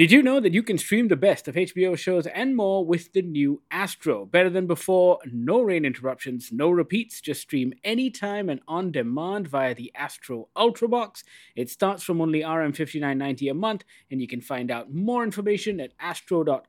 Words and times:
Did 0.00 0.12
you 0.12 0.22
know 0.22 0.40
that 0.40 0.54
you 0.54 0.62
can 0.62 0.78
stream 0.78 1.08
the 1.08 1.14
best 1.14 1.46
of 1.46 1.56
HBO 1.56 1.94
shows 1.94 2.26
and 2.26 2.56
more 2.56 2.86
with 2.86 3.12
the 3.12 3.20
new 3.20 3.60
Astro? 3.70 4.24
Better 4.24 4.48
than 4.48 4.66
before, 4.66 5.18
no 5.30 5.60
rain 5.60 5.84
interruptions, 5.84 6.50
no 6.50 6.70
repeats, 6.70 7.20
just 7.20 7.42
stream 7.42 7.74
anytime 7.84 8.48
and 8.48 8.62
on 8.66 8.92
demand 8.92 9.48
via 9.48 9.74
the 9.74 9.92
Astro 9.94 10.48
Ultrabox. 10.56 11.22
It 11.54 11.68
starts 11.68 12.02
from 12.02 12.22
only 12.22 12.40
RM59.90 12.40 13.50
a 13.50 13.54
month, 13.54 13.84
and 14.10 14.22
you 14.22 14.26
can 14.26 14.40
find 14.40 14.70
out 14.70 14.90
more 14.90 15.22
information 15.22 15.80
at 15.80 15.92
astro.com.my. 16.00 16.62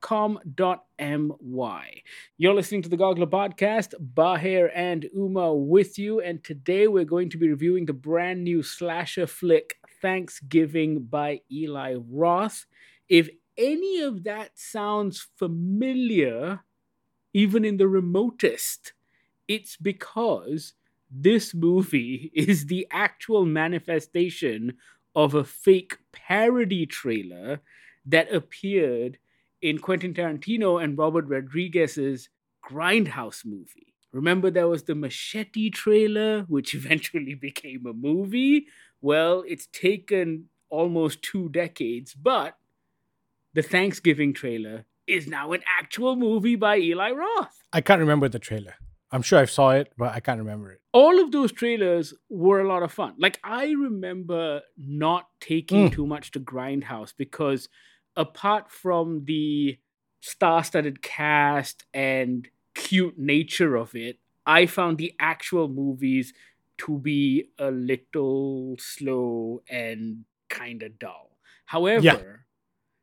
You're 2.37 2.53
listening 2.53 2.81
to 2.81 2.89
the 2.89 2.97
Goggler 2.97 3.29
Podcast, 3.29 3.93
Bahir 4.13 4.69
and 4.75 5.05
Uma 5.15 5.55
with 5.55 5.97
you, 5.97 6.19
and 6.19 6.43
today 6.43 6.89
we're 6.89 7.05
going 7.05 7.29
to 7.29 7.37
be 7.37 7.47
reviewing 7.47 7.85
the 7.85 7.93
brand 7.93 8.43
new 8.43 8.61
slasher 8.61 9.25
flick 9.25 9.77
Thanksgiving 10.01 11.03
by 11.03 11.39
Eli 11.49 11.95
Roth. 12.09 12.65
If 13.11 13.29
any 13.57 13.99
of 13.99 14.23
that 14.23 14.51
sounds 14.57 15.27
familiar, 15.35 16.61
even 17.33 17.65
in 17.65 17.75
the 17.75 17.89
remotest, 17.89 18.93
it's 19.49 19.75
because 19.75 20.75
this 21.11 21.53
movie 21.53 22.31
is 22.33 22.67
the 22.67 22.87
actual 22.89 23.45
manifestation 23.45 24.77
of 25.13 25.35
a 25.35 25.43
fake 25.43 25.97
parody 26.13 26.85
trailer 26.85 27.59
that 28.05 28.33
appeared 28.33 29.17
in 29.61 29.79
Quentin 29.79 30.13
Tarantino 30.13 30.81
and 30.81 30.97
Robert 30.97 31.25
Rodriguez's 31.27 32.29
Grindhouse 32.65 33.45
movie. 33.45 33.93
Remember, 34.13 34.49
there 34.49 34.69
was 34.69 34.83
the 34.83 34.95
Machete 34.95 35.69
trailer, 35.69 36.43
which 36.43 36.73
eventually 36.81 37.33
became 37.33 37.85
a 37.85 37.91
movie? 37.91 38.67
Well, 39.01 39.43
it's 39.45 39.67
taken 39.67 40.45
almost 40.69 41.21
two 41.21 41.49
decades, 41.49 42.13
but 42.13 42.55
the 43.53 43.61
Thanksgiving 43.61 44.33
trailer 44.33 44.85
is 45.07 45.27
now 45.27 45.51
an 45.51 45.61
actual 45.79 46.15
movie 46.15 46.55
by 46.55 46.77
Eli 46.77 47.11
Roth. 47.11 47.63
I 47.73 47.81
can't 47.81 47.99
remember 47.99 48.29
the 48.29 48.39
trailer. 48.39 48.75
I'm 49.11 49.21
sure 49.21 49.39
I 49.39 49.45
saw 49.45 49.71
it, 49.71 49.91
but 49.97 50.13
I 50.13 50.21
can't 50.21 50.39
remember 50.39 50.71
it. 50.71 50.79
All 50.93 51.19
of 51.21 51.31
those 51.31 51.51
trailers 51.51 52.13
were 52.29 52.61
a 52.61 52.67
lot 52.67 52.81
of 52.81 52.93
fun. 52.93 53.15
Like 53.17 53.39
I 53.43 53.65
remember 53.71 54.61
not 54.77 55.27
taking 55.41 55.89
Mm. 55.89 55.93
too 55.93 56.07
much 56.07 56.31
to 56.31 56.39
Grindhouse 56.39 57.13
because 57.17 57.67
apart 58.15 58.71
from 58.71 59.25
the 59.25 59.77
star-studded 60.21 61.01
cast 61.01 61.83
and 61.93 62.47
cute 62.75 63.17
nature 63.17 63.75
of 63.75 63.95
it, 63.95 64.19
I 64.45 64.65
found 64.65 64.97
the 64.97 65.13
actual 65.19 65.67
movies 65.67 66.33
to 66.79 66.97
be 66.97 67.49
a 67.59 67.69
little 67.69 68.75
slow 68.79 69.61
and 69.69 70.25
kind 70.49 70.83
of 70.83 70.97
dull. 70.99 71.37
However, 71.65 72.45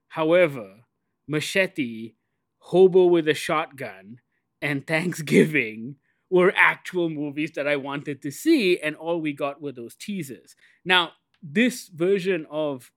however, 0.09 0.85
Machete, 1.27 2.15
Hobo 2.59 3.07
with 3.07 3.29
a 3.29 3.35
Shotgun, 3.35 4.21
and 4.61 4.87
Thanksgiving 4.87 5.97
were 6.31 6.53
actual 6.57 7.09
movies 7.09 7.53
that 7.53 7.67
I 7.67 7.77
wanted 7.77 8.21
to 8.23 8.31
see, 8.31 8.79
and 8.79 8.97
all 8.97 9.21
we 9.21 9.33
got 9.33 9.63
were 9.63 9.73
those 9.73 9.95
teasers. 9.95 10.57
Now, 10.85 11.13
this 11.43 11.89
version 11.89 12.47
of 12.51 12.91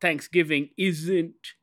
Thanksgiving 0.00 0.70
isn't 0.76 1.54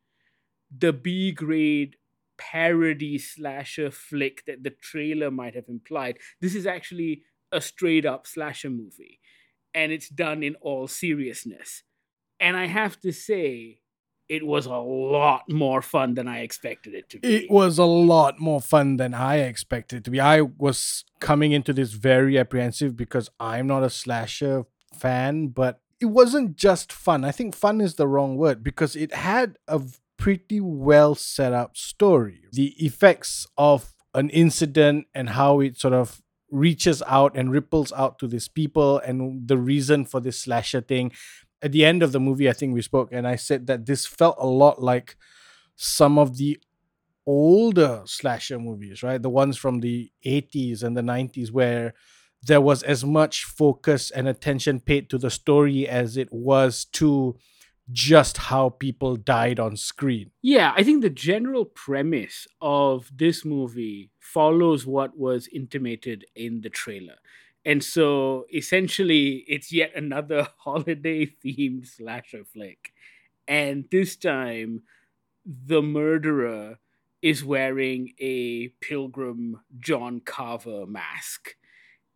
the 0.75 0.93
B 0.93 1.31
grade 1.31 1.97
parody 2.37 3.19
slasher 3.19 3.91
flick 3.91 4.43
that 4.45 4.63
the 4.63 4.71
trailer 4.71 5.29
might 5.29 5.53
have 5.53 5.67
implied. 5.67 6.17
This 6.41 6.55
is 6.55 6.65
actually 6.65 7.21
a 7.51 7.61
straight 7.61 8.05
up 8.05 8.25
slasher 8.25 8.71
movie, 8.71 9.19
and 9.73 9.91
it's 9.91 10.09
done 10.09 10.41
in 10.41 10.55
all 10.55 10.87
seriousness. 10.87 11.83
And 12.39 12.57
I 12.57 12.65
have 12.65 12.99
to 13.01 13.11
say, 13.11 13.81
it 14.29 14.45
was 14.45 14.65
a 14.65 14.77
lot 14.77 15.43
more 15.49 15.81
fun 15.81 16.13
than 16.13 16.27
I 16.27 16.39
expected 16.39 16.93
it 16.93 17.09
to 17.09 17.19
be. 17.19 17.35
It 17.35 17.51
was 17.51 17.77
a 17.77 17.85
lot 17.85 18.39
more 18.39 18.61
fun 18.61 18.97
than 18.97 19.13
I 19.13 19.37
expected 19.37 19.97
it 19.97 20.03
to 20.05 20.11
be. 20.11 20.19
I 20.19 20.41
was 20.41 21.03
coming 21.19 21.51
into 21.51 21.73
this 21.73 21.91
very 21.91 22.37
apprehensive 22.37 22.95
because 22.95 23.29
I'm 23.39 23.67
not 23.67 23.83
a 23.83 23.89
slasher 23.89 24.65
fan, 24.93 25.47
but 25.47 25.81
it 25.99 26.05
wasn't 26.07 26.55
just 26.55 26.91
fun. 26.91 27.23
I 27.23 27.31
think 27.31 27.55
fun 27.55 27.81
is 27.81 27.95
the 27.95 28.07
wrong 28.07 28.37
word 28.37 28.63
because 28.63 28.95
it 28.95 29.13
had 29.13 29.57
a 29.67 29.81
pretty 30.17 30.59
well 30.59 31.15
set 31.15 31.53
up 31.53 31.75
story. 31.77 32.43
The 32.51 32.73
effects 32.83 33.47
of 33.57 33.93
an 34.13 34.29
incident 34.29 35.07
and 35.13 35.29
how 35.29 35.59
it 35.59 35.79
sort 35.79 35.93
of 35.93 36.21
reaches 36.49 37.01
out 37.07 37.35
and 37.35 37.51
ripples 37.51 37.91
out 37.93 38.19
to 38.19 38.27
these 38.27 38.47
people 38.47 38.99
and 38.99 39.47
the 39.47 39.57
reason 39.57 40.05
for 40.05 40.19
this 40.19 40.39
slasher 40.39 40.81
thing. 40.81 41.11
At 41.63 41.71
the 41.71 41.85
end 41.85 42.03
of 42.03 42.11
the 42.11 42.19
movie, 42.19 42.49
I 42.49 42.53
think 42.53 42.73
we 42.73 42.81
spoke 42.81 43.09
and 43.11 43.27
I 43.27 43.37
said 43.37 43.67
that 43.67 43.85
this 43.85 44.05
felt 44.05 44.35
a 44.37 44.45
lot 44.45 44.83
like 44.83 45.15
some 45.75 46.19
of 46.19 46.37
the 46.37 46.59
older 47.25 48.01
slasher 48.05 48.59
movies, 48.59 49.01
right? 49.01 49.21
The 49.21 49.29
ones 49.29 49.57
from 49.57 49.79
the 49.79 50.11
80s 50.25 50.83
and 50.83 50.95
the 50.95 51.01
90s 51.01 51.51
where 51.51 51.93
there 52.41 52.61
was 52.61 52.83
as 52.83 53.05
much 53.05 53.45
focus 53.45 54.11
and 54.11 54.27
attention 54.27 54.81
paid 54.81 55.09
to 55.09 55.17
the 55.17 55.31
story 55.31 55.87
as 55.87 56.17
it 56.17 56.27
was 56.31 56.85
to 56.85 57.37
just 57.91 58.37
how 58.37 58.69
people 58.69 59.15
died 59.15 59.59
on 59.59 59.75
screen. 59.77 60.31
Yeah, 60.41 60.73
I 60.75 60.83
think 60.83 61.01
the 61.01 61.09
general 61.09 61.65
premise 61.65 62.47
of 62.61 63.09
this 63.13 63.45
movie 63.45 64.11
follows 64.19 64.85
what 64.85 65.17
was 65.17 65.47
intimated 65.53 66.25
in 66.35 66.61
the 66.61 66.69
trailer. 66.69 67.15
And 67.65 67.83
so 67.83 68.45
essentially, 68.53 69.45
it's 69.47 69.71
yet 69.71 69.91
another 69.95 70.49
holiday 70.57 71.25
themed 71.25 71.87
slasher 71.87 72.43
flick. 72.43 72.93
And 73.47 73.85
this 73.91 74.15
time, 74.15 74.83
the 75.45 75.81
murderer 75.81 76.79
is 77.21 77.43
wearing 77.43 78.13
a 78.19 78.67
pilgrim 78.81 79.61
John 79.79 80.19
Carver 80.19 80.85
mask 80.85 81.55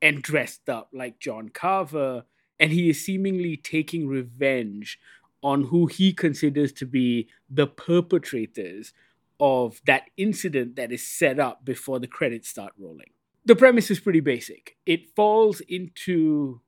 and 0.01 0.21
dressed 0.21 0.69
up 0.69 0.89
like 0.93 1.19
John 1.19 1.49
Carver. 1.49 2.25
And 2.59 2.71
he 2.71 2.89
is 2.89 3.05
seemingly 3.05 3.55
taking 3.55 4.07
revenge 4.07 4.99
on 5.43 5.65
who 5.65 5.85
he 5.85 6.11
considers 6.11 6.73
to 6.73 6.85
be 6.85 7.27
the 7.49 7.67
perpetrators 7.67 8.93
of 9.39 9.79
that 9.85 10.09
incident 10.17 10.75
that 10.75 10.91
is 10.91 11.07
set 11.07 11.39
up 11.39 11.63
before 11.63 11.99
the 11.99 12.07
credits 12.07 12.49
start 12.49 12.73
rolling. 12.77 13.11
The 13.47 13.55
premise 13.55 13.89
is 13.89 14.01
pretty 14.01 14.19
basic. 14.19 14.75
It 14.85 15.15
falls 15.15 15.61
into 15.61 16.59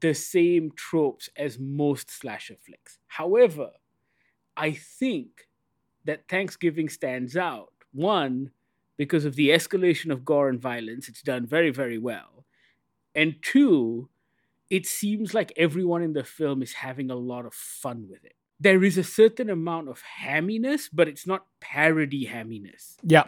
the 0.00 0.14
same 0.14 0.72
tropes 0.74 1.28
as 1.36 1.58
most 1.58 2.10
slasher 2.10 2.56
flicks. 2.56 2.98
However, 3.06 3.68
I 4.56 4.72
think 4.72 5.48
that 6.06 6.26
Thanksgiving 6.26 6.88
stands 6.88 7.36
out. 7.36 7.74
One, 7.92 8.52
because 8.96 9.26
of 9.26 9.36
the 9.36 9.50
escalation 9.50 10.10
of 10.10 10.24
gore 10.24 10.48
and 10.48 10.58
violence, 10.58 11.10
it's 11.10 11.20
done 11.20 11.44
very, 11.44 11.70
very 11.70 11.98
well. 11.98 12.46
And 13.14 13.34
two, 13.42 14.08
it 14.70 14.86
seems 14.86 15.34
like 15.34 15.52
everyone 15.58 16.02
in 16.02 16.14
the 16.14 16.24
film 16.24 16.62
is 16.62 16.72
having 16.72 17.10
a 17.10 17.16
lot 17.16 17.44
of 17.44 17.52
fun 17.52 18.06
with 18.08 18.24
it. 18.24 18.34
There 18.58 18.82
is 18.82 18.96
a 18.96 19.04
certain 19.04 19.50
amount 19.50 19.90
of 19.90 20.02
hamminess, 20.22 20.88
but 20.90 21.06
it's 21.06 21.26
not 21.26 21.44
parody 21.60 22.26
hamminess. 22.26 22.94
Yeah. 23.02 23.24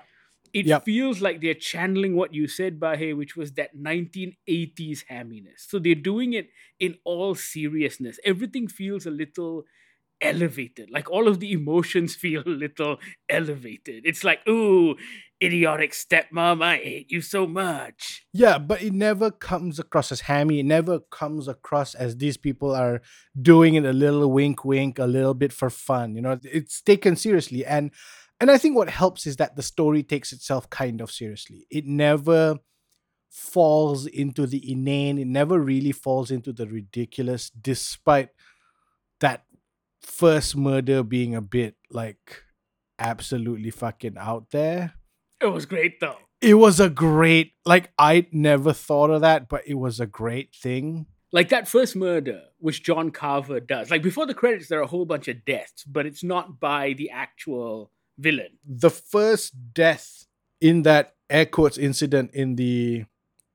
It 0.56 0.64
Yep. 0.66 0.84
feels 0.86 1.20
like 1.20 1.40
they're 1.42 1.62
channeling 1.70 2.16
what 2.16 2.32
you 2.32 2.48
said, 2.48 2.80
Bahe, 2.80 3.14
which 3.20 3.36
was 3.36 3.52
that 3.52 3.76
1980s 3.76 5.04
hamminess. 5.10 5.60
So 5.68 5.78
they're 5.78 5.94
doing 6.12 6.32
it 6.32 6.48
in 6.80 6.96
all 7.04 7.34
seriousness. 7.34 8.18
Everything 8.24 8.66
feels 8.66 9.04
a 9.04 9.10
little 9.10 9.64
elevated. 10.22 10.90
Like 10.90 11.10
all 11.10 11.28
of 11.28 11.40
the 11.40 11.52
emotions 11.52 12.14
feel 12.24 12.42
a 12.46 12.48
little 12.64 12.96
elevated. 13.28 14.06
It's 14.06 14.24
like, 14.24 14.40
ooh, 14.48 14.96
idiotic 15.42 15.92
stepmom, 15.92 16.62
I 16.62 16.76
hate 16.76 17.10
you 17.10 17.20
so 17.20 17.46
much. 17.46 18.24
Yeah, 18.32 18.56
but 18.58 18.82
it 18.82 18.94
never 18.94 19.30
comes 19.30 19.78
across 19.78 20.10
as 20.10 20.22
hammy. 20.22 20.60
It 20.60 20.66
never 20.66 21.00
comes 21.00 21.48
across 21.48 21.94
as 21.94 22.16
these 22.16 22.38
people 22.38 22.74
are 22.74 23.02
doing 23.40 23.74
it 23.74 23.84
a 23.84 23.92
little 23.92 24.32
wink 24.32 24.64
wink, 24.64 24.98
a 24.98 25.04
little 25.04 25.34
bit 25.34 25.52
for 25.52 25.68
fun. 25.68 26.14
You 26.16 26.22
know, 26.22 26.38
it's 26.42 26.80
taken 26.80 27.14
seriously. 27.16 27.64
And 27.66 27.90
and 28.40 28.50
I 28.50 28.58
think 28.58 28.76
what 28.76 28.88
helps 28.90 29.26
is 29.26 29.36
that 29.36 29.56
the 29.56 29.62
story 29.62 30.02
takes 30.02 30.32
itself 30.32 30.68
kind 30.70 31.00
of 31.00 31.10
seriously. 31.10 31.66
It 31.70 31.86
never 31.86 32.58
falls 33.30 34.06
into 34.06 34.46
the 34.46 34.70
inane, 34.70 35.18
it 35.18 35.26
never 35.26 35.58
really 35.58 35.92
falls 35.92 36.30
into 36.30 36.52
the 36.52 36.66
ridiculous, 36.66 37.50
despite 37.50 38.30
that 39.20 39.44
first 40.00 40.56
murder 40.56 41.02
being 41.02 41.34
a 41.34 41.40
bit 41.42 41.74
like 41.90 42.42
absolutely 42.98 43.70
fucking 43.70 44.16
out 44.18 44.50
there 44.52 44.94
It 45.40 45.46
was 45.46 45.66
great 45.66 46.00
though. 46.00 46.16
it 46.40 46.54
was 46.54 46.78
a 46.80 46.88
great 46.88 47.52
like 47.66 47.90
i 47.98 48.26
never 48.32 48.72
thought 48.72 49.10
of 49.10 49.20
that 49.22 49.48
but 49.48 49.62
it 49.66 49.74
was 49.74 49.98
a 50.00 50.06
great 50.06 50.54
thing 50.54 51.06
Like 51.32 51.48
that 51.50 51.66
first 51.68 51.96
murder, 51.96 52.42
which 52.58 52.82
John 52.84 53.10
Carver 53.10 53.60
does. 53.60 53.90
Like 53.90 54.02
before 54.02 54.26
the 54.26 54.32
credits, 54.34 54.68
there 54.68 54.78
are 54.78 54.82
a 54.82 54.86
whole 54.94 55.04
bunch 55.04 55.26
of 55.28 55.44
deaths, 55.44 55.82
but 55.84 56.06
it's 56.06 56.22
not 56.24 56.60
by 56.60 56.94
the 56.94 57.10
actual 57.10 57.90
villain. 58.18 58.58
the 58.64 58.90
first 58.90 59.54
death 59.74 60.26
in 60.60 60.82
that 60.82 61.14
air 61.28 61.46
quotes 61.46 61.76
incident 61.78 62.30
in 62.32 62.56
the 62.56 63.04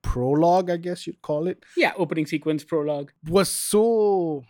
prologue 0.03 0.69
i 0.69 0.77
guess 0.77 1.05
you'd 1.07 1.21
call 1.21 1.47
it 1.47 1.63
Yeah, 1.77 1.93
opening 1.97 2.25
sequence 2.25 2.63
prologue. 2.63 3.11
was 3.27 3.49
so 3.49 4.43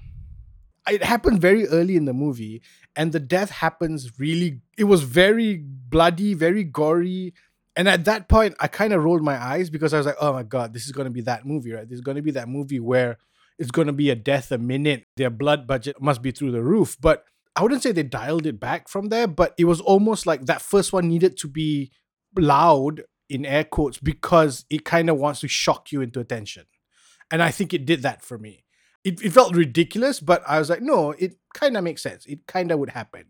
it 0.90 1.04
happened 1.04 1.40
very 1.40 1.68
early 1.68 1.96
in 1.96 2.06
the 2.06 2.14
movie, 2.14 2.64
and 2.96 3.12
the 3.12 3.20
death 3.20 3.52
happens 3.52 4.20
really. 4.20 4.62
It 4.80 4.86
was 4.86 5.04
very 5.04 5.58
bloody, 5.64 6.34
very 6.34 6.64
gory. 6.64 7.36
And 7.76 7.88
at 7.88 8.06
that 8.06 8.28
point, 8.28 8.56
I 8.60 8.68
kind 8.68 8.92
of 8.92 9.04
rolled 9.04 9.22
my 9.22 9.38
eyes 9.38 9.70
because 9.70 9.94
I 9.94 9.98
was 9.98 10.08
like, 10.08 10.16
oh 10.20 10.34
my 10.34 10.42
God, 10.42 10.74
this 10.74 10.88
is 10.88 10.92
going 10.92 11.06
to 11.06 11.12
be 11.12 11.22
that 11.22 11.46
movie, 11.46 11.72
right? 11.72 11.88
This 11.88 11.98
is 11.98 12.02
going 12.02 12.16
to 12.18 12.24
be 12.24 12.32
that 12.32 12.50
movie 12.50 12.80
where 12.80 13.20
it's 13.60 13.70
going 13.70 13.86
to 13.88 13.94
be 13.94 14.10
a 14.10 14.16
death 14.16 14.52
a 14.52 14.58
minute. 14.58 15.06
Their 15.18 15.30
blood 15.30 15.68
budget 15.68 16.02
must 16.02 16.24
be 16.24 16.32
through 16.32 16.52
the 16.52 16.64
roof. 16.64 16.98
But 17.00 17.26
I 17.56 17.64
wouldn't 17.64 17.84
say 17.84 17.92
they 17.92 18.04
dialed 18.04 18.46
it 18.46 18.60
back 18.60 18.88
from 18.88 19.10
there, 19.10 19.28
but 19.28 19.54
it 19.58 19.66
was 19.66 19.82
almost 19.82 20.26
like 20.26 20.46
that 20.46 20.62
first 20.62 20.94
one 20.94 21.08
needed 21.08 21.38
to 21.40 21.48
be 21.48 21.92
loud 22.38 23.04
in 23.30 23.46
air 23.46 23.64
quotes 23.64 23.98
because 23.98 24.66
it 24.70 24.86
kind 24.86 25.10
of 25.10 25.18
wants 25.18 25.42
to 25.42 25.48
shock 25.48 25.92
you 25.92 26.02
into 26.02 26.20
attention. 26.20 26.66
And 27.30 27.42
I 27.42 27.52
think 27.52 27.74
it 27.74 27.86
did 27.86 28.02
that 28.04 28.22
for 28.22 28.38
me. 28.38 28.66
It, 29.04 29.22
it 29.24 29.32
felt 29.32 29.56
ridiculous, 29.56 30.20
but 30.20 30.44
I 30.48 30.60
was 30.60 30.70
like, 30.70 30.82
no, 30.82 31.12
it 31.12 31.38
kind 31.54 31.76
of 31.76 31.84
makes 31.84 32.04
sense. 32.04 32.26
It 32.26 32.46
kind 32.46 32.72
of 32.72 32.80
would 32.80 32.92
happen. 32.92 33.26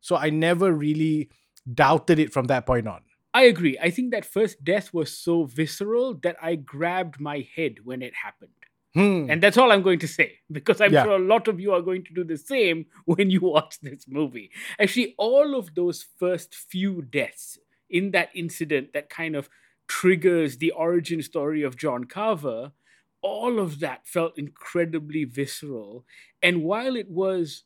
So 0.00 0.16
I 0.16 0.30
never 0.30 0.72
really 0.72 1.30
doubted 1.72 2.18
it 2.18 2.32
from 2.32 2.46
that 2.46 2.66
point 2.66 2.88
on. 2.88 3.02
I 3.34 3.44
agree. 3.44 3.78
I 3.80 3.90
think 3.90 4.10
that 4.10 4.26
first 4.26 4.62
death 4.64 4.92
was 4.92 5.16
so 5.16 5.44
visceral 5.44 6.14
that 6.22 6.36
I 6.42 6.56
grabbed 6.56 7.20
my 7.20 7.46
head 7.56 7.76
when 7.84 8.02
it 8.02 8.12
happened. 8.22 8.50
Hmm. 8.94 9.26
And 9.30 9.42
that's 9.42 9.56
all 9.56 9.72
I'm 9.72 9.82
going 9.82 9.98
to 10.00 10.08
say 10.08 10.40
because 10.50 10.80
I'm 10.80 10.92
Yeah. 10.92 11.04
sure 11.04 11.16
a 11.16 11.18
lot 11.18 11.48
of 11.48 11.58
you 11.58 11.72
are 11.72 11.80
going 11.80 12.04
to 12.04 12.12
do 12.12 12.24
the 12.24 12.36
same 12.36 12.86
when 13.06 13.30
you 13.30 13.40
watch 13.40 13.80
this 13.80 14.06
movie. 14.06 14.50
Actually, 14.78 15.14
all 15.16 15.54
of 15.54 15.74
those 15.74 16.02
first 16.18 16.54
few 16.54 17.02
deaths 17.02 17.58
in 17.88 18.10
that 18.10 18.30
incident 18.34 18.92
that 18.92 19.08
kind 19.08 19.34
of 19.36 19.48
triggers 19.88 20.58
the 20.58 20.70
origin 20.72 21.22
story 21.22 21.62
of 21.62 21.76
John 21.76 22.04
Carver, 22.04 22.72
all 23.22 23.58
of 23.58 23.80
that 23.80 24.06
felt 24.06 24.38
incredibly 24.38 25.24
visceral. 25.24 26.04
And 26.42 26.62
while 26.62 26.96
it 26.96 27.08
was 27.10 27.64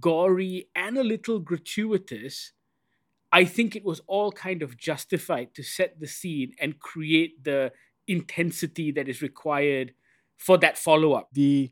gory 0.00 0.68
and 0.74 0.96
a 0.96 1.04
little 1.04 1.38
gratuitous, 1.38 2.52
I 3.32 3.44
think 3.44 3.76
it 3.76 3.84
was 3.84 4.00
all 4.06 4.32
kind 4.32 4.62
of 4.62 4.76
justified 4.76 5.54
to 5.54 5.62
set 5.62 6.00
the 6.00 6.06
scene 6.06 6.54
and 6.60 6.78
create 6.80 7.44
the 7.44 7.72
intensity 8.08 8.90
that 8.92 9.08
is 9.08 9.22
required 9.22 9.94
for 10.40 10.58
that 10.58 10.78
follow 10.78 11.12
up. 11.12 11.28
the 11.32 11.70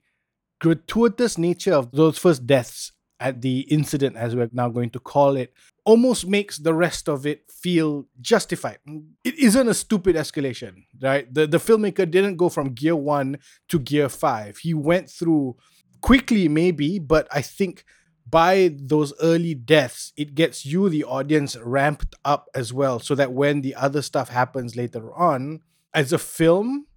gratuitous 0.60 1.38
nature 1.38 1.72
of 1.72 1.90
those 1.92 2.18
first 2.18 2.46
deaths 2.46 2.92
at 3.20 3.42
the 3.42 3.60
incident, 3.62 4.16
as 4.16 4.36
we're 4.36 4.50
now 4.52 4.68
going 4.68 4.90
to 4.90 5.00
call 5.00 5.36
it, 5.36 5.52
almost 5.84 6.26
makes 6.26 6.58
the 6.58 6.74
rest 6.74 7.08
of 7.08 7.26
it 7.26 7.50
feel 7.50 8.06
justified. 8.20 8.78
It 9.24 9.34
isn't 9.38 9.68
a 9.68 9.74
stupid 9.74 10.14
escalation, 10.16 10.84
right? 11.00 11.32
The 11.32 11.46
the 11.46 11.58
filmmaker 11.58 12.08
didn't 12.08 12.36
go 12.36 12.48
from 12.48 12.74
gear 12.74 12.96
one 12.96 13.38
to 13.70 13.78
gear 13.78 14.08
five. 14.08 14.58
He 14.58 14.74
went 14.74 15.10
through 15.10 15.56
quickly, 16.00 16.48
maybe, 16.48 16.98
but 16.98 17.26
I 17.32 17.42
think 17.42 17.84
by 18.28 18.70
those 18.76 19.14
early 19.22 19.54
deaths, 19.54 20.12
it 20.16 20.34
gets 20.34 20.66
you, 20.66 20.88
the 20.88 21.04
audience, 21.04 21.56
ramped 21.56 22.14
up 22.24 22.48
as 22.54 22.72
well, 22.72 23.00
so 23.00 23.14
that 23.14 23.32
when 23.32 23.62
the 23.62 23.74
other 23.74 24.02
stuff 24.02 24.28
happens 24.28 24.76
later 24.76 25.12
on, 25.14 25.60
as 25.94 26.12
a 26.12 26.18
film, 26.18 26.87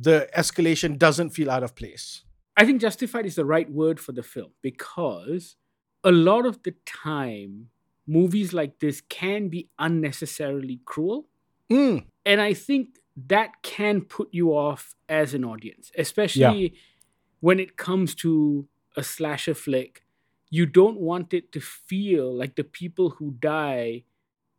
the 0.00 0.28
escalation 0.36 0.98
doesn't 0.98 1.30
feel 1.30 1.50
out 1.50 1.62
of 1.62 1.74
place. 1.74 2.24
I 2.56 2.64
think 2.64 2.80
justified 2.80 3.26
is 3.26 3.34
the 3.34 3.44
right 3.44 3.70
word 3.70 4.00
for 4.00 4.12
the 4.12 4.22
film 4.22 4.50
because 4.62 5.56
a 6.04 6.10
lot 6.10 6.46
of 6.46 6.62
the 6.62 6.74
time, 6.86 7.68
movies 8.06 8.52
like 8.52 8.78
this 8.80 9.02
can 9.08 9.48
be 9.48 9.68
unnecessarily 9.78 10.80
cruel. 10.84 11.26
Mm, 11.70 12.04
And 12.24 12.40
I 12.40 12.54
think 12.54 12.98
that 13.28 13.62
can 13.62 14.00
put 14.02 14.28
you 14.32 14.50
off 14.50 14.94
as 15.08 15.34
an 15.34 15.44
audience, 15.44 15.92
especially 15.96 16.74
when 17.40 17.60
it 17.60 17.76
comes 17.76 18.14
to 18.16 18.66
a 18.96 19.02
slasher 19.02 19.54
flick. 19.54 20.02
You 20.48 20.66
don't 20.66 20.98
want 20.98 21.32
it 21.32 21.52
to 21.52 21.60
feel 21.60 22.34
like 22.36 22.56
the 22.56 22.64
people 22.64 23.10
who 23.10 23.32
die 23.38 24.04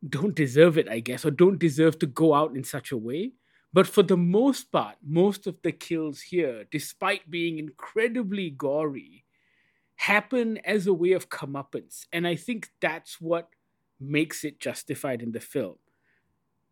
don't 0.08 0.34
deserve 0.34 0.78
it, 0.78 0.88
I 0.88 1.00
guess, 1.00 1.24
or 1.24 1.30
don't 1.30 1.58
deserve 1.58 1.98
to 2.00 2.06
go 2.06 2.34
out 2.34 2.56
in 2.56 2.64
such 2.64 2.90
a 2.92 2.96
way. 2.96 3.32
But 3.72 3.86
for 3.86 4.02
the 4.02 4.16
most 4.16 4.70
part, 4.70 4.96
most 5.02 5.46
of 5.46 5.62
the 5.62 5.72
kills 5.72 6.20
here, 6.22 6.64
despite 6.70 7.30
being 7.30 7.58
incredibly 7.58 8.50
gory, 8.50 9.24
happen 9.96 10.58
as 10.58 10.86
a 10.86 10.92
way 10.92 11.12
of 11.12 11.30
comeuppance. 11.30 12.06
And 12.12 12.26
I 12.26 12.36
think 12.36 12.70
that's 12.80 13.20
what 13.20 13.48
makes 14.00 14.44
it 14.44 14.60
justified 14.60 15.22
in 15.22 15.32
the 15.32 15.40
film. 15.40 15.76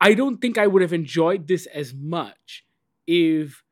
I 0.01 0.15
don't 0.15 0.41
think 0.41 0.59
I 0.59 0.67
would 0.67 0.83
have 0.83 0.93
enjoyed 0.93 1.47
this 1.47 1.67
as 1.67 1.95
much 1.95 2.65
if 3.07 3.63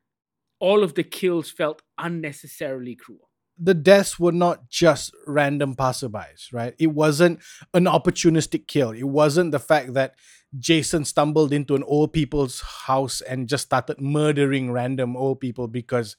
all 0.61 0.83
of 0.83 0.95
the 0.95 1.05
kills 1.05 1.51
felt 1.51 1.83
unnecessarily 1.99 2.95
cruel. 2.97 3.28
The 3.59 3.75
deaths 3.75 4.19
were 4.19 4.33
not 4.33 4.69
just 4.69 5.15
random 5.27 5.75
passerbys, 5.75 6.53
right? 6.53 6.75
It 6.79 6.89
wasn't 6.89 7.41
an 7.75 7.85
opportunistic 7.85 8.67
kill. 8.67 8.91
It 8.91 9.09
wasn't 9.09 9.53
the 9.53 9.59
fact 9.59 9.95
that 9.95 10.15
Jason 10.59 11.05
stumbled 11.05 11.53
into 11.53 11.75
an 11.75 11.83
old 11.83 12.13
people's 12.13 12.61
house 12.61 13.21
and 13.21 13.49
just 13.49 13.65
started 13.65 14.01
murdering 14.01 14.71
random 14.71 15.17
old 15.17 15.41
people 15.41 15.69
because 15.69 16.17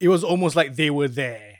it 0.00 0.08
was 0.08 0.24
almost 0.24 0.56
like 0.56 0.74
they 0.74 0.90
were 0.90 1.08
there. 1.08 1.58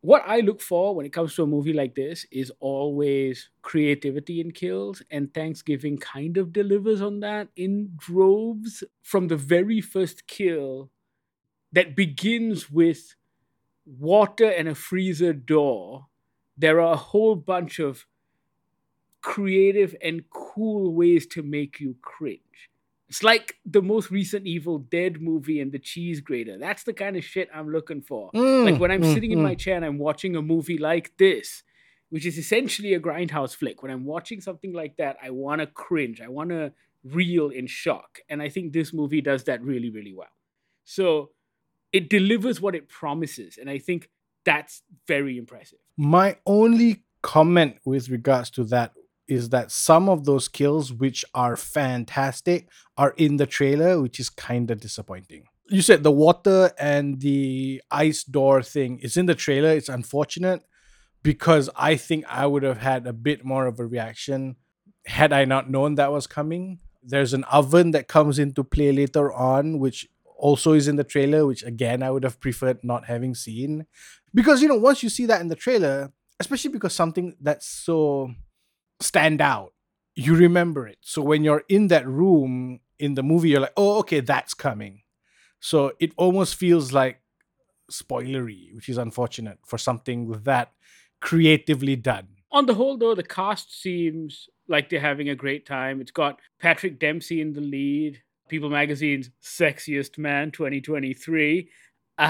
What 0.00 0.24
I 0.26 0.40
look 0.40 0.60
for 0.60 0.96
when 0.96 1.06
it 1.06 1.12
comes 1.12 1.36
to 1.36 1.44
a 1.44 1.46
movie 1.46 1.72
like 1.72 1.94
this 1.94 2.26
is 2.32 2.50
always 2.58 3.50
creativity 3.62 4.40
in 4.40 4.50
kills, 4.50 5.00
and 5.12 5.32
Thanksgiving 5.32 5.96
kind 5.96 6.36
of 6.36 6.52
delivers 6.52 7.00
on 7.00 7.20
that 7.20 7.48
in 7.54 7.92
droves. 7.96 8.82
From 9.02 9.28
the 9.28 9.36
very 9.36 9.80
first 9.80 10.26
kill 10.26 10.90
that 11.70 11.94
begins 11.94 12.68
with 12.68 13.14
water 13.86 14.48
and 14.48 14.68
a 14.68 14.74
freezer 14.74 15.32
door, 15.32 16.06
there 16.56 16.80
are 16.80 16.92
a 16.92 16.96
whole 16.96 17.36
bunch 17.36 17.78
of 17.78 18.06
creative 19.20 19.94
and 20.02 20.28
cool 20.30 20.92
ways 20.92 21.26
to 21.28 21.42
make 21.42 21.80
you 21.80 21.96
cringe. 22.02 22.70
It's 23.08 23.22
like 23.22 23.56
the 23.64 23.82
most 23.82 24.10
recent 24.10 24.46
Evil 24.46 24.78
Dead 24.78 25.20
movie 25.20 25.60
and 25.60 25.70
the 25.70 25.78
cheese 25.78 26.20
grater. 26.20 26.58
That's 26.58 26.82
the 26.84 26.94
kind 26.94 27.16
of 27.16 27.24
shit 27.24 27.48
I'm 27.54 27.70
looking 27.70 28.00
for. 28.00 28.30
Like 28.64 28.78
when 28.78 28.90
I'm 28.90 29.02
Mm, 29.02 29.12
sitting 29.14 29.32
in 29.32 29.38
mm. 29.38 29.42
my 29.42 29.54
chair 29.54 29.76
and 29.76 29.84
I'm 29.84 29.98
watching 29.98 30.34
a 30.34 30.42
movie 30.42 30.78
like 30.78 31.16
this, 31.18 31.62
which 32.08 32.24
is 32.26 32.38
essentially 32.38 32.94
a 32.94 33.00
grindhouse 33.00 33.54
flick, 33.54 33.82
when 33.82 33.92
I'm 33.92 34.04
watching 34.04 34.40
something 34.40 34.72
like 34.72 34.96
that, 34.96 35.16
I 35.22 35.30
want 35.30 35.60
to 35.60 35.66
cringe. 35.66 36.20
I 36.20 36.28
want 36.28 36.50
to 36.50 36.72
reel 37.04 37.50
in 37.50 37.66
shock. 37.66 38.20
And 38.28 38.40
I 38.40 38.48
think 38.48 38.72
this 38.72 38.92
movie 38.92 39.20
does 39.20 39.44
that 39.44 39.62
really, 39.62 39.90
really 39.90 40.14
well. 40.14 40.32
So 40.84 41.30
it 41.92 42.08
delivers 42.08 42.60
what 42.60 42.74
it 42.74 42.88
promises. 42.88 43.58
And 43.58 43.68
I 43.68 43.78
think 43.78 44.08
that's 44.44 44.82
very 45.06 45.38
impressive. 45.38 45.78
My 45.96 46.36
only 46.46 47.04
comment 47.22 47.76
with 47.84 48.08
regards 48.08 48.50
to 48.50 48.64
that 48.64 48.92
is 49.28 49.50
that 49.50 49.70
some 49.70 50.08
of 50.08 50.24
those 50.24 50.48
kills, 50.48 50.92
which 50.92 51.24
are 51.34 51.56
fantastic, 51.56 52.68
are 52.96 53.14
in 53.16 53.36
the 53.36 53.46
trailer, 53.46 54.00
which 54.00 54.18
is 54.18 54.28
kind 54.28 54.70
of 54.70 54.80
disappointing. 54.80 55.44
You 55.68 55.80
said 55.80 56.02
the 56.02 56.12
water 56.12 56.72
and 56.78 57.20
the 57.20 57.80
ice 57.90 58.24
door 58.24 58.62
thing 58.62 58.98
is 58.98 59.16
in 59.16 59.26
the 59.26 59.34
trailer. 59.34 59.70
It's 59.70 59.88
unfortunate 59.88 60.64
because 61.22 61.70
I 61.76 61.96
think 61.96 62.24
I 62.28 62.46
would 62.46 62.62
have 62.62 62.78
had 62.78 63.06
a 63.06 63.12
bit 63.12 63.44
more 63.44 63.66
of 63.66 63.78
a 63.78 63.86
reaction 63.86 64.56
had 65.06 65.32
I 65.32 65.44
not 65.44 65.70
known 65.70 65.94
that 65.94 66.12
was 66.12 66.26
coming. 66.26 66.80
There's 67.02 67.32
an 67.32 67.44
oven 67.44 67.92
that 67.92 68.08
comes 68.08 68.38
into 68.38 68.62
play 68.62 68.92
later 68.92 69.32
on, 69.32 69.78
which 69.78 70.08
also 70.42 70.72
is 70.72 70.88
in 70.88 70.96
the 70.96 71.04
trailer, 71.04 71.46
which 71.46 71.62
again 71.62 72.02
I 72.02 72.10
would 72.10 72.24
have 72.24 72.40
preferred 72.40 72.82
not 72.82 73.06
having 73.06 73.34
seen. 73.34 73.86
Because, 74.34 74.60
you 74.60 74.68
know, 74.68 74.76
once 74.76 75.02
you 75.02 75.08
see 75.08 75.26
that 75.26 75.40
in 75.40 75.48
the 75.48 75.54
trailer, 75.54 76.12
especially 76.40 76.72
because 76.72 76.94
something 76.94 77.36
that's 77.40 77.66
so 77.66 78.32
stand 79.00 79.40
out, 79.40 79.72
you 80.16 80.34
remember 80.34 80.88
it. 80.88 80.98
So 81.00 81.22
when 81.22 81.44
you're 81.44 81.64
in 81.68 81.88
that 81.88 82.06
room 82.06 82.80
in 82.98 83.14
the 83.14 83.22
movie, 83.22 83.50
you're 83.50 83.60
like, 83.60 83.72
oh, 83.76 83.98
okay, 84.00 84.20
that's 84.20 84.52
coming. 84.52 85.02
So 85.60 85.92
it 86.00 86.12
almost 86.16 86.56
feels 86.56 86.92
like 86.92 87.20
spoilery, 87.90 88.74
which 88.74 88.88
is 88.88 88.98
unfortunate 88.98 89.58
for 89.64 89.78
something 89.78 90.32
that 90.42 90.72
creatively 91.20 91.94
done. 91.94 92.28
On 92.50 92.66
the 92.66 92.74
whole, 92.74 92.98
though, 92.98 93.14
the 93.14 93.22
cast 93.22 93.80
seems 93.80 94.48
like 94.66 94.90
they're 94.90 95.00
having 95.00 95.28
a 95.28 95.36
great 95.36 95.66
time. 95.66 96.00
It's 96.00 96.10
got 96.10 96.40
Patrick 96.58 96.98
Dempsey 96.98 97.40
in 97.40 97.52
the 97.52 97.60
lead, 97.60 98.22
People 98.52 98.68
Magazine's 98.68 99.30
Sexiest 99.42 100.18
Man 100.18 100.50
2023. 100.50 101.70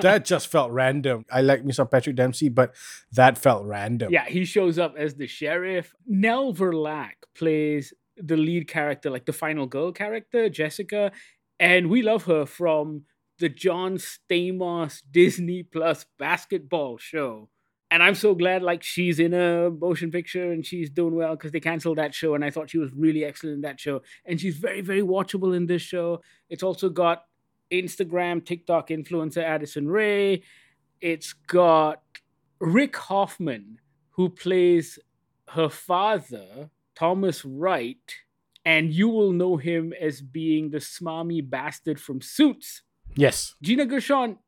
That 0.00 0.24
just 0.24 0.46
felt 0.46 0.70
random. 0.70 1.26
I 1.30 1.40
like 1.40 1.64
me 1.64 1.72
some 1.72 1.88
Patrick 1.88 2.14
Dempsey, 2.14 2.48
but 2.48 2.74
that 3.12 3.36
felt 3.36 3.66
random. 3.66 4.12
Yeah, 4.12 4.24
he 4.24 4.44
shows 4.44 4.78
up 4.78 4.94
as 4.96 5.16
the 5.16 5.26
sheriff. 5.26 5.92
Nell 6.06 6.54
Verlaque 6.54 7.26
plays 7.34 7.92
the 8.16 8.36
lead 8.36 8.68
character, 8.68 9.10
like 9.10 9.26
the 9.26 9.32
final 9.32 9.66
girl 9.66 9.90
character, 9.90 10.48
Jessica, 10.48 11.10
and 11.58 11.90
we 11.90 12.02
love 12.02 12.24
her 12.24 12.46
from 12.46 13.02
the 13.40 13.48
John 13.48 13.98
Stamos 13.98 15.02
Disney 15.10 15.64
Plus 15.64 16.06
basketball 16.20 16.98
show. 16.98 17.48
And 17.94 18.02
I'm 18.02 18.16
so 18.16 18.34
glad 18.34 18.64
like 18.64 18.82
she's 18.82 19.20
in 19.20 19.32
a 19.32 19.70
motion 19.70 20.10
picture 20.10 20.50
and 20.50 20.66
she's 20.66 20.90
doing 20.90 21.14
well 21.14 21.36
because 21.36 21.52
they 21.52 21.60
canceled 21.60 21.98
that 21.98 22.12
show 22.12 22.34
and 22.34 22.44
I 22.44 22.50
thought 22.50 22.68
she 22.68 22.78
was 22.78 22.90
really 22.92 23.24
excellent 23.24 23.54
in 23.54 23.60
that 23.60 23.78
show. 23.78 24.02
And 24.24 24.40
she's 24.40 24.56
very, 24.56 24.80
very 24.80 25.02
watchable 25.02 25.56
in 25.56 25.66
this 25.66 25.82
show. 25.82 26.20
It's 26.50 26.64
also 26.64 26.88
got 26.88 27.22
Instagram, 27.70 28.44
TikTok 28.44 28.88
influencer 28.88 29.44
Addison 29.44 29.86
Rae. 29.86 30.42
It's 31.00 31.34
got 31.34 32.02
Rick 32.58 32.96
Hoffman, 32.96 33.78
who 34.10 34.28
plays 34.28 34.98
her 35.50 35.68
father, 35.68 36.70
Thomas 36.96 37.44
Wright, 37.44 38.12
and 38.64 38.92
you 38.92 39.08
will 39.08 39.30
know 39.30 39.56
him 39.56 39.92
as 40.00 40.20
being 40.20 40.70
the 40.70 40.78
smarmy 40.78 41.48
bastard 41.48 42.00
from 42.00 42.20
Suits. 42.20 42.82
Yes. 43.14 43.54
Gina 43.62 43.86
Gershon 43.86 44.38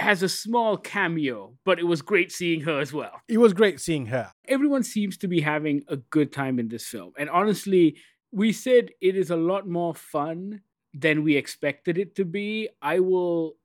has 0.00 0.22
a 0.22 0.28
small 0.28 0.76
cameo, 0.76 1.56
but 1.64 1.78
it 1.78 1.84
was 1.84 2.02
great 2.02 2.32
seeing 2.32 2.62
her 2.62 2.80
as 2.80 2.92
well. 2.92 3.20
It 3.28 3.38
was 3.38 3.52
great 3.52 3.80
seeing 3.80 4.06
her. 4.06 4.32
Everyone 4.48 4.82
seems 4.82 5.16
to 5.18 5.28
be 5.28 5.40
having 5.40 5.82
a 5.88 5.96
good 5.96 6.32
time 6.32 6.58
in 6.58 6.68
this 6.68 6.86
film. 6.86 7.12
And 7.18 7.28
honestly, 7.30 7.96
we 8.32 8.52
said 8.52 8.90
it 9.00 9.16
is 9.16 9.30
a 9.30 9.36
lot 9.36 9.68
more 9.68 9.94
fun 9.94 10.62
than 10.94 11.22
we 11.22 11.36
expected 11.36 11.98
it 11.98 12.14
to 12.16 12.24
be. 12.24 12.68
I 12.80 13.00
will 13.00 13.56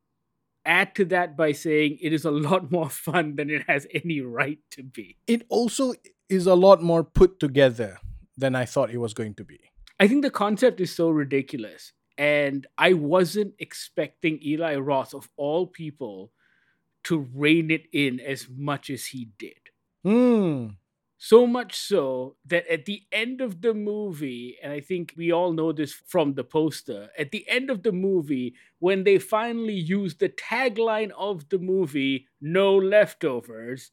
add 0.65 0.95
to 0.95 1.05
that 1.05 1.37
by 1.37 1.51
saying 1.51 1.99
it 2.01 2.13
is 2.13 2.25
a 2.25 2.31
lot 2.49 2.71
more 2.71 2.89
fun 2.89 3.35
than 3.35 3.49
it 3.49 3.63
has 3.67 3.87
any 3.93 4.21
right 4.21 4.59
to 4.71 4.83
be. 4.83 5.17
It 5.27 5.45
also 5.49 5.93
is 6.29 6.47
a 6.47 6.55
lot 6.55 6.81
more 6.81 7.03
put 7.03 7.39
together 7.39 7.99
than 8.37 8.55
I 8.55 8.65
thought 8.65 8.89
it 8.89 8.97
was 8.97 9.13
going 9.13 9.35
to 9.35 9.43
be. 9.43 9.59
I 9.99 10.07
think 10.07 10.23
the 10.23 10.29
concept 10.29 10.81
is 10.81 10.93
so 10.93 11.09
ridiculous. 11.09 11.93
And 12.17 12.65
I 12.77 12.93
wasn't 12.93 13.53
expecting 13.59 14.39
Eli 14.41 14.75
Roth, 14.75 15.13
of 15.13 15.29
all 15.35 15.67
people, 15.67 16.31
to 17.05 17.27
rein 17.33 17.71
it 17.71 17.87
in 17.91 18.19
as 18.19 18.47
much 18.49 18.89
as 18.89 19.05
he 19.07 19.29
did. 19.37 19.59
Hmm. 20.03 20.67
So 21.17 21.47
much 21.47 21.75
so 21.77 22.35
that 22.45 22.67
at 22.67 22.85
the 22.85 23.03
end 23.11 23.41
of 23.41 23.61
the 23.61 23.73
movie, 23.73 24.57
and 24.61 24.71
I 24.71 24.81
think 24.81 25.13
we 25.17 25.31
all 25.31 25.53
know 25.53 25.71
this 25.71 25.93
from 25.93 26.33
the 26.33 26.43
poster, 26.43 27.09
at 27.17 27.31
the 27.31 27.47
end 27.49 27.69
of 27.69 27.83
the 27.83 27.91
movie, 27.91 28.53
when 28.79 29.03
they 29.03 29.17
finally 29.17 29.73
use 29.73 30.15
the 30.15 30.29
tagline 30.29 31.11
of 31.17 31.47
the 31.49 31.57
movie, 31.57 32.27
no 32.41 32.75
leftovers, 32.75 33.91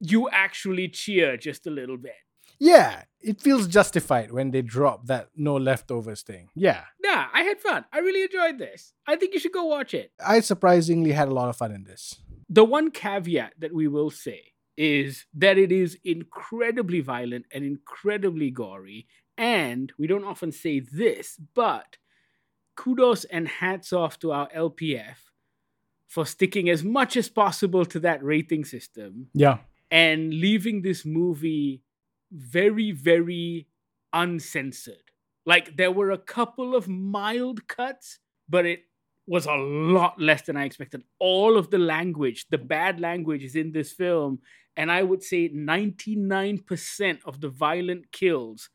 you 0.00 0.28
actually 0.30 0.88
cheer 0.88 1.36
just 1.36 1.66
a 1.66 1.70
little 1.70 1.96
bit. 1.96 2.14
Yeah, 2.60 3.02
it 3.20 3.40
feels 3.40 3.66
justified 3.68 4.32
when 4.32 4.50
they 4.50 4.62
drop 4.62 5.06
that 5.06 5.28
no 5.36 5.56
leftovers 5.56 6.22
thing. 6.22 6.48
Yeah. 6.54 6.84
Yeah, 7.02 7.26
I 7.32 7.42
had 7.42 7.60
fun. 7.60 7.84
I 7.92 7.98
really 7.98 8.22
enjoyed 8.22 8.58
this. 8.58 8.92
I 9.06 9.16
think 9.16 9.34
you 9.34 9.40
should 9.40 9.52
go 9.52 9.64
watch 9.64 9.94
it. 9.94 10.12
I 10.24 10.40
surprisingly 10.40 11.12
had 11.12 11.28
a 11.28 11.34
lot 11.34 11.48
of 11.48 11.56
fun 11.56 11.72
in 11.72 11.84
this. 11.84 12.14
The 12.48 12.64
one 12.64 12.90
caveat 12.90 13.54
that 13.58 13.74
we 13.74 13.88
will 13.88 14.10
say 14.10 14.52
is 14.76 15.26
that 15.34 15.58
it 15.58 15.72
is 15.72 15.98
incredibly 16.04 17.00
violent 17.00 17.46
and 17.52 17.64
incredibly 17.64 18.50
gory. 18.50 19.06
And 19.36 19.92
we 19.98 20.06
don't 20.06 20.24
often 20.24 20.52
say 20.52 20.80
this, 20.80 21.36
but 21.54 21.96
kudos 22.76 23.24
and 23.24 23.48
hats 23.48 23.92
off 23.92 24.18
to 24.20 24.32
our 24.32 24.48
LPF 24.50 25.16
for 26.06 26.24
sticking 26.24 26.68
as 26.70 26.82
much 26.84 27.16
as 27.16 27.28
possible 27.28 27.84
to 27.84 28.00
that 28.00 28.22
rating 28.22 28.64
system 28.64 29.28
Yeah. 29.34 29.58
and 29.90 30.32
leaving 30.32 30.82
this 30.82 31.04
movie 31.04 31.82
very, 32.32 32.92
very 32.92 33.66
uncensored. 34.12 34.96
Like 35.46 35.76
there 35.76 35.92
were 35.92 36.10
a 36.10 36.18
couple 36.18 36.74
of 36.74 36.88
mild 36.88 37.68
cuts, 37.68 38.18
but 38.48 38.66
it 38.66 38.84
was 39.26 39.46
a 39.46 39.54
lot 39.54 40.20
less 40.20 40.42
than 40.42 40.56
I 40.56 40.64
expected. 40.64 41.04
All 41.18 41.56
of 41.56 41.70
the 41.70 41.78
language, 41.78 42.46
the 42.50 42.58
bad 42.58 43.00
language 43.00 43.42
is 43.44 43.56
in 43.56 43.72
this 43.72 43.92
film, 43.92 44.40
and 44.76 44.90
I 44.90 45.02
would 45.02 45.22
say 45.22 45.48
99% 45.48 47.18
of 47.24 47.40
the 47.40 47.48
violent 47.48 48.12
kills 48.12 48.70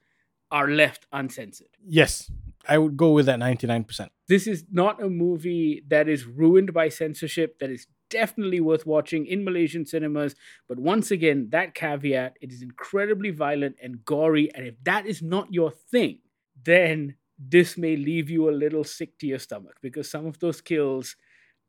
are 0.52 0.70
left 0.70 1.08
uncensored. 1.12 1.70
Yes. 1.84 2.32
I 2.68 2.78
would 2.78 2.96
go 2.96 3.12
with 3.12 3.26
that 3.26 3.40
99%. 3.40 4.10
This 4.28 4.48
is 4.48 4.66
not 4.72 5.02
a 5.02 5.10
movie 5.10 5.84
that 5.88 6.08
is 6.08 6.26
ruined 6.26 6.74
by 6.74 6.90
censorship, 6.90 7.60
that 7.60 7.70
is 7.70 7.88
definitely 8.14 8.62
worth 8.62 8.86
watching 8.86 9.26
in 9.26 9.44
Malaysian 9.44 9.86
cinemas. 9.86 10.36
But 10.70 10.80
once 10.80 11.12
again, 11.12 11.50
that 11.52 11.74
caveat 11.74 12.38
it 12.42 12.54
is 12.54 12.62
incredibly 12.62 13.32
violent 13.32 13.76
and 13.82 14.06
gory. 14.06 14.54
And 14.56 14.66
if 14.66 14.76
that 14.84 15.06
is 15.06 15.22
not 15.22 15.54
your 15.54 15.72
thing, 15.72 16.20
then 16.64 17.16
this 17.38 17.78
may 17.78 17.96
leave 17.96 18.30
you 18.30 18.50
a 18.50 18.60
little 18.64 18.84
sick 18.84 19.18
to 19.20 19.28
your 19.28 19.40
stomach 19.40 19.78
because 19.82 20.10
some 20.10 20.26
of 20.26 20.40
those 20.40 20.62
kills 20.62 21.16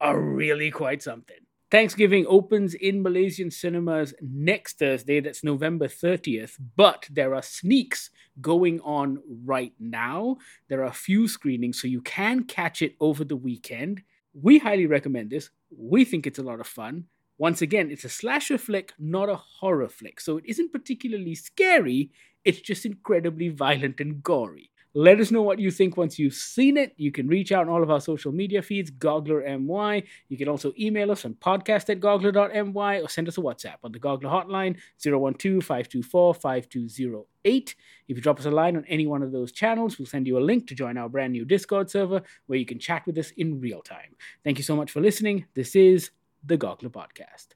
are 0.01 0.21
really 0.21 0.71
quite 0.71 1.03
something. 1.03 1.39
Thanksgiving 1.71 2.25
opens 2.29 2.75
in 2.75 3.03
Malaysian 3.03 3.51
cinemas 3.51 4.15
next 4.21 4.79
Thursday, 4.79 5.19
that's 5.19 5.43
November 5.43 5.89
30th, 5.89 6.57
but 6.77 7.09
there 7.11 7.35
are 7.35 7.43
sneaks 7.43 8.11
going 8.41 8.81
on 8.83 9.19
right 9.45 9.73
now. 9.81 10.37
There 10.69 10.83
are 10.83 10.93
a 10.93 10.93
few 10.93 11.27
screenings, 11.27 11.81
so 11.81 11.89
you 11.89 12.01
can 12.03 12.45
catch 12.45 12.81
it 12.81 12.95
over 13.01 13.25
the 13.25 13.35
weekend. 13.35 14.03
We 14.35 14.59
highly 14.59 14.87
recommend 14.87 15.31
this. 15.31 15.50
We 15.71 16.05
think 16.05 16.26
it's 16.26 16.38
a 16.38 16.43
lot 16.43 16.61
of 16.61 16.67
fun. 16.67 17.05
Once 17.38 17.62
again, 17.62 17.91
it's 17.91 18.05
a 18.05 18.09
slasher 18.09 18.59
flick, 18.59 18.93
not 18.99 19.29
a 19.29 19.37
horror 19.37 19.88
flick, 19.88 20.21
so 20.21 20.37
it 20.37 20.45
isn't 20.47 20.73
particularly 20.73 21.35
scary, 21.35 22.11
it's 22.45 22.61
just 22.61 22.85
incredibly 22.87 23.49
violent 23.49 24.00
and 24.00 24.23
gory. 24.23 24.71
Let 24.97 25.19
us 25.19 25.33
know 25.33 25.43
what 25.43 25.59
you 25.59 25.73
think 25.73 25.97
once 25.97 26.21
you've 26.21 26.35
seen 26.35 26.77
it. 26.77 26.93
You 26.97 27.11
can 27.11 27.27
reach 27.27 27.51
out 27.51 27.63
on 27.63 27.69
all 27.69 27.83
of 27.83 27.91
our 27.91 28.01
social 28.01 28.31
media 28.31 28.63
feeds, 28.63 28.93
GogglerMY. 28.93 30.05
You 30.29 30.39
can 30.39 30.49
also 30.49 30.73
email 30.79 31.11
us 31.11 31.25
on 31.25 31.35
podcast 31.35 31.91
at 31.91 31.99
goggler.my 31.99 33.01
or 33.01 33.09
send 33.09 33.27
us 33.27 33.37
a 33.37 33.41
WhatsApp 33.41 33.79
on 33.83 33.91
the 33.91 33.99
Goggler 33.99 34.31
hotline 34.31 34.77
012-524-5208. 35.01 37.25
If 37.45 37.75
you 38.17 38.23
drop 38.23 38.39
us 38.39 38.45
a 38.45 38.53
line 38.53 38.77
on 38.77 38.85
any 38.85 39.09
one 39.09 39.25
of 39.25 39.33
those 39.33 39.51
channels, 39.51 39.99
we'll 39.99 40.07
send 40.07 40.29
you 40.29 40.39
a 40.39 40.41
link 40.41 40.69
to 40.69 40.77
join 40.77 40.97
our 40.97 41.09
brand 41.09 41.33
new 41.33 41.45
Discord 41.45 41.91
server 41.91 42.23
where 42.47 42.61
you 42.61 42.67
can 42.67 42.79
chat 42.79 43.05
with 43.05 43.19
us 43.19 43.33
in 43.33 43.61
real 43.61 43.83
time. 43.83 44.15
Thank 44.45 44.59
you 44.59 44.65
so 44.65 44.77
much 44.77 44.93
for 44.93 45.01
listening. 45.01 45.47
This 45.55 45.75
is 45.75 46.13
the 46.45 46.57
Goggler 46.57 46.93
Podcast. 46.93 47.49